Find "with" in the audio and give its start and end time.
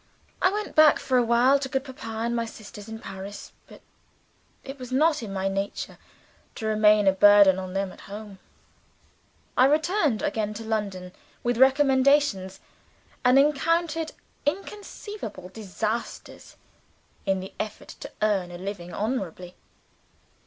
11.43-11.59